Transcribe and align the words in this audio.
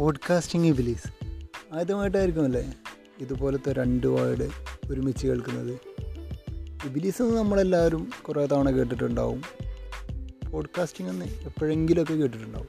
Podcasting 0.00 0.66
ഇബിലീസ് 0.66 1.24
ആദ്യമായിട്ടായിരിക്കും 1.72 2.44
അല്ലേ 2.44 2.74
ഇതുപോലത്തെ 3.20 3.72
രണ്ട് 3.72 4.06
വേർഡ് 4.06 4.48
ഒരുമിച്ച് 4.90 5.26
കേൾക്കുന്നത്. 5.26 5.78
ഇബിലീസ് 6.86 7.22
എന്ന് 7.22 7.36
നമ്മളെല്ലാവരും 7.36 8.10
കുറേ 8.28 8.46
തവണ 8.46 8.70
കേട്ടിട്ടുണ്ടാവും. 8.70 9.42
പോഡ്കാസ്റ്റിംഗ് 10.50 11.10
എന്ന് 11.10 11.24
എപ്പോഴെങ്കിലുമൊക്കെ 11.24 12.14
കേട്ടിട്ടുണ്ടാവും. 12.14 12.68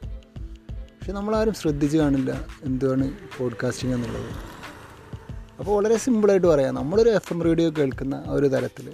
പക്ഷെ 0.78 1.12
നമ്മളാരും 1.12 1.54
ശ്രദ്ധിച്ച് 1.54 1.98
കാണില്ല 1.98 2.46
എന്താണ് 2.64 3.12
പോഡ്കാസ്റ്റിംഗ് 3.38 3.96
എന്നുള്ളത്. 3.96 4.30
അപ്പോൾ 5.60 5.76
വളരെ 5.76 5.98
സിമ്പിളായിട്ട് 5.98 6.48
പറയാം. 6.48 6.76
നമ്മളൊരു 6.76 7.10
എഫ് 7.10 7.34
എം 7.34 7.44
റേഡിയോ 7.44 7.70
കേൾക്കുന്ന 7.70 8.24
ആ 8.28 8.32
ഒരു 8.32 8.48
തരത്തിൽ. 8.48 8.92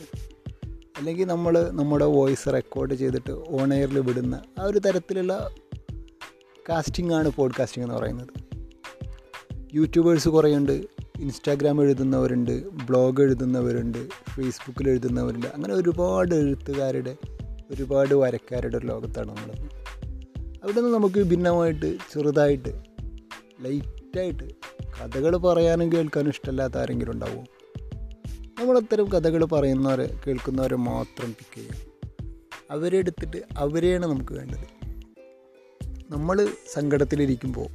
അല്ലെങ്കിൽ 0.98 1.26
നമ്മൾ 1.26 1.70
നമ്മുടെ 1.72 2.06
വോയിസ് 2.06 2.54
റെക്കോർഡ് 2.54 2.94
ചെയ്തിട്ട് 2.94 3.32
ഓൺ 3.32 3.74
എയറിൽ 3.74 4.00
വിടുന്ന 4.00 4.42
ആ 4.60 4.64
ഒരു 4.64 4.80
തരത്തിലുള്ള 4.80 5.50
കാസ്റ്റിംഗ് 6.70 7.14
ആണ് 7.14 7.32
പോഡ്കാസ്റ്റിംഗ് 7.32 7.90
എന്ന് 7.90 8.00
പറയുന്നത്. 8.00 8.28
യൂട്യൂബേഴ്സ് 9.74 10.30
കുറേയുണ്ട് 10.30 10.72
ഇൻസ്റ്റാഗ്രാം 11.20 11.82
എഴുതുന്നവരുണ്ട് 11.82 12.70
ബ്ലോഗ് 12.70 13.22
എഴുതുന്നവരുണ്ട് 13.22 14.10
ഫേസ്ബുക്കിൽ 14.10 14.90
എഴുതുന്നവരുണ്ട്. 14.90 15.48
അങ്ങനെ 15.48 15.74
ഒരുപാട് 15.74 16.36
എഴുത്തുകാരുടെ 16.36 17.18
ഒരുപാട് 17.72 18.14
വരക്കാരുടെ 18.14 18.78
ഒരു 18.78 18.88
ലോകത്താണ് 18.88 19.28
നമ്മൾ 19.28 19.52
അവിടെ 20.64 20.82
നിന്ന് 20.82 20.94
നമുക്ക് 20.94 21.24
ഭിന്നമായിട്ട് 21.24 21.98
ചെറുതായിട്ട് 22.14 22.70
ലൈറ്റായിട്ട് 23.62 24.44
കഥകൾ 24.84 25.38
പറയാനും 25.38 25.94
കേൾക്കാനും 25.94 26.30
ഇഷ്ടമല്ലാത്ത 26.30 26.78
ആരെങ്കിലും 26.78 27.12
ഉണ്ടാവുമോ 27.12 27.44
നമ്മളത്തരം 28.60 29.06
കഥകൾ 29.06 29.46
പറയുന്നവരെ 29.46 30.20
കേൾക്കുന്നവരെ 30.28 30.76
മാത്രം 30.76 31.30
പിക്ക് 31.30 31.56
ചെയ്യാം 31.56 31.78
അവരെ 32.72 32.98
എടുത്തിട്ട് 32.98 33.38
അവരെയാണ് 33.58 34.06
നമുക്ക് 34.06 34.34
വേണ്ടത്. 34.34 34.77
നമ്മൾ 36.10 36.48
സങ്കടത്തിലിരിക്കുമ്പോൾ 36.74 37.68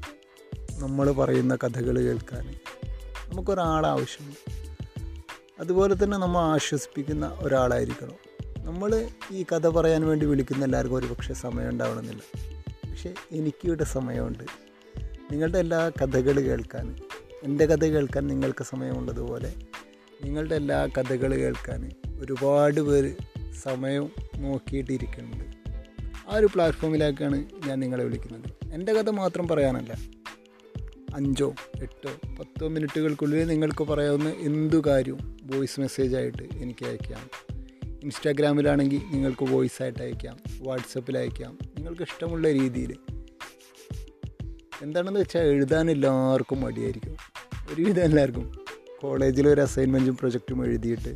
നമ്മൾ 0.81 1.12
പറയുന്ന 1.12 1.57
കഥകൾ 1.57 2.01
കേൾക്കാൻ 2.01 2.55
നമുക്കൊരാളാവശ്യമുണ്ട് 3.29 4.73
അതുപോലെ 5.61 6.05
തന്നെ 6.05 6.19
നമ്മൾ 6.19 6.41
ആശ്വസിപ്പിക്കുന്ന 6.41 7.37
ഒരാളായിരിക്കണം. 7.41 8.12
നമ്മൾ 8.65 9.09
ഈ 9.31 9.42
കഥ 9.42 9.69
പറയാൻ 9.69 10.07
വേണ്ടി 10.07 10.27
വിളിക്കുന്ന 10.27 10.65
എല്ലാവർക്കും 10.65 10.97
ഒരു 10.97 11.07
പക്ഷേ 11.07 11.34
സമയം 11.34 11.69
ഉണ്ടാവണമെന്നില്ല. 11.69 12.23
പക്ഷേ 12.91 13.15
എനിക്കിവിടെ 13.33 13.84
സമയമുണ്ട്. 13.84 14.45
നിങ്ങളുടെ 15.33 15.59
എല്ലാ 15.59 15.89
കഥകൾ 15.89 16.41
കേൾക്കാൻ 16.41 16.97
എന്റെ 17.42 17.67
കഥ 17.67 17.85
കേൾക്കാൻ 17.85 18.27
നിങ്ങൾക്ക് 18.27 18.64
സമയമുള്ളതുപോലെ 18.64 19.55
നിങ്ങളുടെ 20.25 20.55
എല്ലാ 20.55 20.87
കഥകൾ 20.87 21.35
കേൾക്കാൻ 21.35 21.91
ഒരുപാട് 22.19 22.81
പേര് 22.81 23.14
സമയം 23.62 24.11
നോക്കിയിട്ടിരിക്കുന്നുണ്ട്. 24.37 25.52
ആ 26.28 26.37
ഒരു 26.37 26.47
പ്ലാറ്റ്ഫോമിലേക്കാണ് 26.47 27.45
ഞാൻ 27.67 27.81
നിങ്ങളെ 27.81 28.05
വിളിക്കുന്നത്. 28.05 28.73
എന്റെ 28.73 28.92
കഥ 28.92 29.11
മാത്രം 29.11 29.48
പറയാനല്ല. 29.48 29.92
അഞ്ചോ 31.14 31.55
എട്ടോ 31.83 32.11
പത്തോ 32.39 32.69
മിനിറ്റുകൾക്കുള്ളിൽ 32.69 33.47
നിങ്ങൾക്ക് 33.47 33.84
പറയാവുന്ന 33.84 34.29
എന്തു 34.29 34.83
കാര്യവും 34.87 35.37
വോയിസ് 35.42 35.81
മെസ്സേജായിട്ട് 35.81 36.42
എനിക്ക് 36.56 36.87
അയക്കാം 36.87 37.53
ഇൻസ്റ്റാഗ്രാമിലാണെങ്കിൽ 38.03 39.01
നിങ്ങൾക്ക് 39.11 39.53
വോയിസ് 39.53 39.83
ആയിട്ട് 39.83 40.03
അയക്കാം 40.03 40.39
വാട്സപ്പിൽ 40.61 41.19
അയക്കാം 41.19 41.59
നിങ്ങൾക്ക് 41.77 42.03
ഇഷ്ടമുള്ള 42.03 42.53
രീതിയിൽ. 42.53 42.97
എന്താണെന്ന് 44.83 45.20
വെച്ചാൽ 45.20 45.41
എഴുതാൻ 45.41 45.91
എല്ലാവർക്കും 45.91 46.61
മടിയായിരിക്കും. 46.61 47.17
ഒരുവിധം 47.75 48.03
എല്ലാവർക്കും. 48.03 48.53
കോളേജിൽ 49.01 49.48
ഒരു 49.48 49.61
അസൈൻമെന്റും 49.61 50.17
പ്രൊജക്റ്റും 50.17 50.67
എഴുതിയിട്ട് 50.67 51.14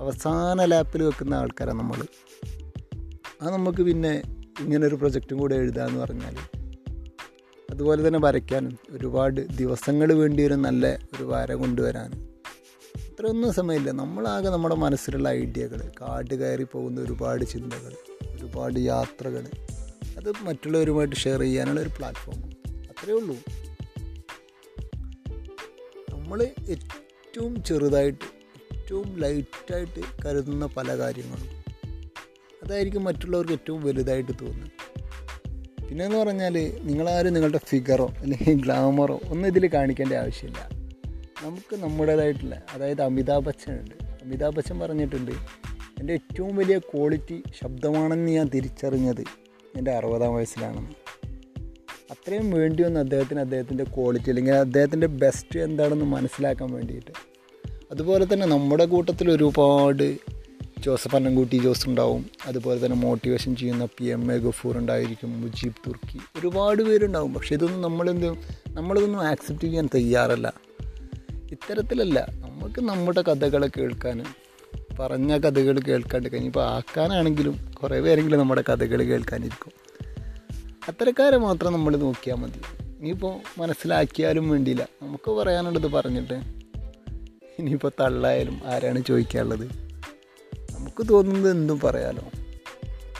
അവസാന 0.00 0.64
ലാപ്പിൽ 0.64 1.02
വെക്കുന്ന 1.02 1.34
ആൾക്കാരാണ് 1.34 1.78
നമ്മൾ. 1.78 2.04
ആ 3.42 3.50
നമുക്ക് 3.50 3.82
പിന്നെ 3.82 4.22
ഇങ്ങനൊരു 4.60 4.94
പ്രൊജക്റ്റും 4.94 5.38
കൂടെ 5.38 5.54
എഴുതാമെന്ന് 5.54 6.00
പറഞ്ഞാൽ 6.00 6.36
അതുപോലെ 7.70 8.08
തന്നെ 8.08 8.20
വരയ്ക്കാനും 8.22 8.78
ഒരുപാട് 8.90 9.40
ദിവസങ്ങൾ 9.40 10.12
വേണ്ടി 10.12 10.44
വരും 10.44 10.62
നല്ല 10.62 10.98
ഒരു 11.16 11.24
വര 11.24 11.52
കൊണ്ടുവരാനും 11.52 12.28
അത്രയൊന്നും 12.96 13.52
സമയമില്ല. 13.52 13.90
നമ്മളാകെ 13.90 14.48
നമ്മുടെ 14.48 14.74
മനസ്സിലുള്ള 14.74 15.28
ഐഡിയകൾ 15.28 15.90
കാട് 16.00 16.34
കയറി 16.34 16.62
പോകുന്ന 16.62 17.00
ഒരുപാട് 17.00 17.44
ചിന്തകൾ 17.44 17.94
ഒരുപാട് 18.36 18.78
യാത്രകൾ 18.78 19.46
അത് 20.16 20.32
മറ്റുള്ളവരുമായിട്ട് 20.42 21.16
ഷെയർ 21.16 21.40
ചെയ്യാനുള്ള 21.40 21.80
ഒരു 21.80 21.88
പ്ലാറ്റ്ഫോം. 21.88 22.44
അത്രയേ 22.68 23.14
ഉള്ളൂ. 23.14 23.36
നമ്മൾ 26.10 26.42
ഏറ്റവും 26.68 27.64
ചെറുതായിട്ട് 27.64 28.24
ഏറ്റവും 28.74 29.18
ലൈറ്റായിട്ട് 29.18 30.00
കരുതുന്ന 30.26 30.66
പല 30.66 30.96
കാര്യങ്ങളും 30.96 31.61
അതായിരിക്കും 32.64 33.04
മറ്റുള്ളവർക്ക് 33.04 33.52
ഏറ്റവും 33.52 33.82
വലുതായിട്ട് 33.82 34.32
തോന്നുന്നത്. 34.32 34.70
പിന്നെയെന്ന് 35.88 36.16
പറഞ്ഞാൽ 36.16 36.72
നിങ്ങളാരും 36.82 37.32
നിങ്ങളുടെ 37.32 37.60
ഫിഗറോ 37.64 38.12
അല്ലെങ്കിൽ 38.18 38.62
ഗ്ലാമറോ 38.62 39.20
ഒന്നും 39.28 39.46
ഇതിൽ 39.46 39.66
കാണിക്കേണ്ട 39.66 40.12
ആവശ്യമില്ല. 40.12 40.68
നമുക്ക് 41.42 41.76
നമ്മുടേതായിട്ടുള്ള 41.76 42.62
അതായത് 42.74 43.02
അമിതാഭ് 43.02 43.44
ബച്ചൻ 43.44 43.72
ഉണ്ട്. 43.72 44.04
അമിതാഭ് 44.04 44.56
ബച്ചൻ 44.56 44.78
പറഞ്ഞിട്ടുണ്ട് 44.80 45.30
എന്റെ 45.98 46.12
ഏറ്റവും 46.12 46.56
വലിയ 46.56 46.78
ക്വാളിറ്റി 46.78 47.42
ശബ്ദമാണെന്ന് 47.62 48.32
ഞാൻ 48.32 48.48
തിരിച്ചറിഞ്ഞത് 48.48 49.24
എന്റെ 49.76 49.90
അറുപതാം 49.90 50.34
വയസ്സിലാണെന്ന്. 50.34 50.90
അത്രയും 52.10 52.50
വേണ്ടി 52.50 52.82
വന്ന് 52.82 53.00
അദ്ദേഹത്തിന് 53.00 53.40
അദ്ദേഹത്തിന്റെ 53.40 53.84
ക്വാളിറ്റി 53.84 54.28
അല്ലെങ്കിൽ 54.28 54.52
അദ്ദേഹത്തിന്റെ 54.52 55.06
ബെസ്റ്റ് 55.06 55.58
എന്താണെന്ന് 55.58 56.04
മനസ്സിലാക്കാൻ 56.04 56.70
വേണ്ടിയിട്ട്. 56.70 57.12
അതുപോലെ 57.90 58.26
തന്നെ 58.32 58.46
നമ്മുടെ 58.46 58.84
കൂട്ടത്തിൽ 58.84 59.30
ഒരുപാട് 59.30 60.16
ജോസഫ് 60.82 61.16
അന്നംകുട്ടി 61.16 61.56
ജോസ് 61.56 61.88
ഉണ്ടാവും. 61.88 62.26
അതുപോലെ 62.46 62.86
തന്നെ 62.86 62.96
മോട്ടിവേഷൻ 62.96 63.56
ചെയ്യുന്ന 63.56 63.84
പി 63.84 64.04
എം 64.04 64.32
എ 64.32 64.38
ഗഫൂർ 64.38 64.78
ഉണ്ടായിരിക്കും 64.78 65.40
മുജീബ് 65.40 65.74
തുർക്കി. 65.86 66.18
ഒരുപാട് 66.38 66.82
പേരുണ്ടാവും. 66.82 67.34
പക്ഷേ 67.34 67.54
ഇതൊന്നും 67.54 67.82
നമ്മളെന്ത് 67.82 68.30
നമ്മളിതൊന്നും 68.68 69.26
ആക്സെപ്റ്റ് 69.26 69.64
ചെയ്യാൻ 69.64 69.88
തയ്യാറല്ല. 69.94 70.52
ഇത്തരത്തിലല്ല 71.50 72.26
നമുക്ക് 72.30 72.80
നമ്മുടെ 72.80 73.22
കഥകൾ 73.22 73.66
കേൾക്കാൻ 73.66 74.24
പറഞ്ഞ 75.00 75.38
കഥകൾ 75.38 75.78
കേൾക്കാണ്ട് 75.78 76.32
കഴിഞ്ഞിപ്പോൾ 76.32 76.64
ആക്കാനാണെങ്കിലും 76.64 77.72
കുറേ 77.82 78.00
പേരെങ്കിലും 78.00 78.40
നമ്മുടെ 78.40 78.64
കഥകൾ 78.68 79.02
കേൾക്കാനിരിക്കും. 79.02 79.72
അത്തരക്കാരെ 80.88 81.36
മാത്രം 81.36 81.72
നമ്മൾ 81.72 81.96
നോക്കിയാൽ 81.96 82.36
മതി. 82.36 82.82
ഇനിയിപ്പോൾ 82.98 83.60
മനസ്സിലാക്കിയാലും 83.60 84.50
വേണ്ടിയില്ല. 84.50 84.88
നമുക്ക് 85.02 85.30
പറയാനുള്ളത് 85.30 85.92
പറഞ്ഞിട്ട് 85.92 86.34
ഇനിയിപ്പോൾ 87.58 87.92
തള്ളായാലും 88.00 88.60
ആരാണ് 88.66 89.04
ചോദിക്കാനുള്ളത്? 89.04 89.91
നമുക്ക് 90.92 91.12
തോന്നുന്നത് 91.12 91.50
എന്തും 91.50 91.80
പറയാലോ. 91.80 92.30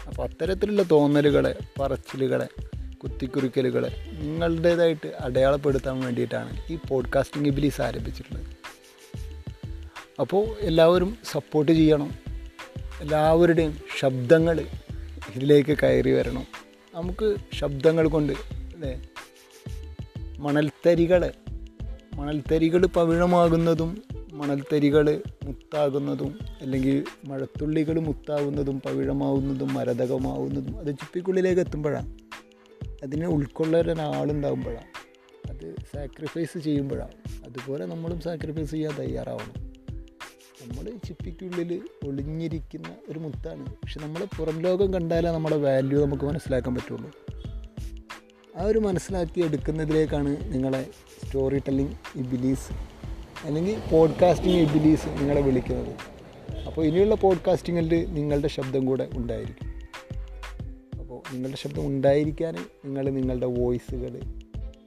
അപ്പോൾ 0.09 0.23
അത്തരത്തിലുള്ള 0.23 0.83
തോന്നലുകളെ 0.91 1.59
പറച്ചിലുകളെ 1.81 2.49
കുത്തിക്കുറിക്കലുകളെ 3.03 4.07
നിങ്ങളുടേതായിട്ട് 4.19 5.13
അടയാളപ്പെടുത്താൻ 5.21 6.01
വേണ്ടിയിട്ടാണ് 6.01 6.73
ഈ 6.73 6.79
പോഡ്കാസ്റ്റിംഗ് 6.89 7.49
ഇബിലീസ് 7.49 7.83
ആരംഭിച്ചിട്ടുള്ളത്. 7.83 8.47
അപ്പോൾ 10.21 10.47
എല്ലാവരും 10.61 11.17
സപ്പോർട്ട് 11.25 11.73
ചെയ്യണം. 11.73 12.15
എല്ലാവരുടെയും 13.01 13.79
ശബ്ദങ്ങൾ 14.01 14.61
ഇതിലേക്ക് 15.35 15.77
കയറി 15.83 16.11
വരണം. 16.11 16.47
നമുക്ക് 16.95 17.37
ശബ്ദങ്ങൾ 17.55 18.09
കൊണ്ട് 18.09 18.33
അല്ലേ? 18.33 19.09
മണൽത്തരികൾ 20.39 21.33
മണൽത്തരികൾ 22.15 22.87
പവിഴമാകുന്നതും 22.87 24.03
മണൽത്തരികൾ 24.43 25.23
മുത്താകുന്നതും 25.45 26.39
അല്ലെങ്കിൽ 26.61 27.05
മഴത്തുള്ളികൾ 27.25 28.01
മുത്താകുന്നതും 28.01 28.81
പവിഴമാവുന്നതും 28.81 29.75
മരതകമാവുന്നതും 29.75 30.79
അത് 30.79 30.87
ചിപ്പിക്കുള്ളിലേക്ക് 30.87 31.61
എത്തുമ്പോഴാണ്. 31.61 32.19
അതിനെ 33.03 33.27
ഉൾക്കൊള്ളാൻ 33.27 33.91
ഒരാളുണ്ടാകുമ്പോഴാണ് 33.91 35.13
അത് 35.51 35.75
സാക്രിഫൈസ് 35.95 36.59
ചെയ്യുമ്പോഴാണ്. 36.59 37.45
അതുപോലെ 37.45 37.87
നമ്മളും 37.87 38.21
സാക്രിഫൈസ് 38.21 38.71
ചെയ്യാൻ 38.71 38.95
തയ്യാറാവണം. 38.99 39.73
നമ്മൾ 40.63 40.91
ചിപ്പിക്കുള്ളിൽ 41.07 41.81
ഒളിഞ്ഞിരിക്കുന്ന 42.07 42.97
ഒരു 43.09 43.19
മുത്താണ്. 43.19 43.67
പക്ഷെ 43.67 44.01
നമ്മൾ 44.01 44.25
പുറം 44.39 44.61
ലോകം 44.61 44.95
കണ്ടാലേ 44.95 45.31
നമ്മുടെ 45.31 45.57
വാല്യൂ 45.57 46.07
നമുക്ക് 46.07 46.25
മനസ്സിലാക്കാൻ 46.25 46.75
പറ്റുള്ളൂ. 46.75 47.11
ആ 48.57 48.63
ഒരു 48.63 48.79
മനസ്സിലാക്കി 48.79 49.41
എടുക്കുന്നതിലേക്കാണ് 49.41 50.37
നിങ്ങളെ 50.55 50.87
സ്റ്റോറി 51.25 51.59
ടെല്ലിംഗ് 51.59 51.97
ഇബിലീസ് 52.15 53.02
അല്ലെങ്കിൽ 53.45 53.83
പോഡ്കാസ്റ്റിംഗ് 53.93 54.57
എബിലീസ് 54.57 55.09
നിങ്ങളെ 55.09 55.41
വിളിക്കുന്നത്. 55.41 55.97
അപ്പോൾ 56.67 56.85
ഇനിയുള്ള 56.85 57.15
പോഡ്കാസ്റ്റിങ്ങിൽ 57.15 58.07
നിങ്ങളുടെ 58.15 58.49
ശബ്ദം 58.49 58.87
കൂടെ 58.87 59.09
ഉണ്ടായിരിക്കും. 59.15 59.69
അപ്പോൾ 60.99 61.23
നിങ്ങളുടെ 61.33 61.59
ശബ്ദം 61.59 61.87
ഉണ്ടായിരിക്കാൻ 61.87 62.55
നിങ്ങൾ 62.85 63.11
നിങ്ങളുടെ 63.11 63.47
വോയിസുകൾ 63.47 64.21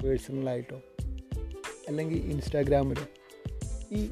പേഴ്സണലായിട്ടോ 0.04 0.82
അല്ലെങ്കിൽ 1.88 2.18
ഇൻസ്റ്റാഗ്രാമിലോ 2.18 3.06
ഈ 3.92 4.10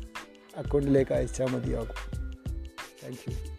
അക്കൗണ്ടിലേക്ക് 0.58 1.12
അയച്ചാൽ 1.12 1.46
മതിയാകും. 1.46 2.22
Thank 3.04 3.32
you 3.32 3.53